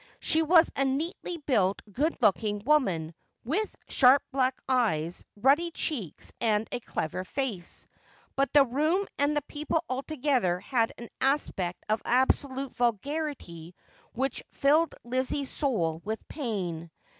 She 0.19 0.41
was 0.41 0.71
a 0.75 0.83
neatly 0.83 1.37
built, 1.37 1.79
good 1.91 2.17
looking 2.23 2.63
woman, 2.65 3.13
with 3.45 3.75
sharp 3.87 4.23
black 4.31 4.59
eyes, 4.67 5.23
ruddy 5.35 5.69
cheeks, 5.69 6.33
and 6.41 6.67
a 6.71 6.79
clever 6.79 7.23
face; 7.23 7.85
but 8.35 8.51
the 8.51 8.65
room 8.65 9.05
and 9.19 9.37
the 9.37 9.43
people 9.43 9.83
altogether 9.87 10.59
had 10.59 10.91
an 10.97 11.09
aspect 11.21 11.83
of 11.87 12.01
absolute 12.03 12.75
vulgarity 12.75 13.75
which 14.11 14.41
filled 14.49 14.95
Lizzie's 15.03 15.51
soul 15.51 16.01
with 16.03 16.27
pain. 16.27 16.89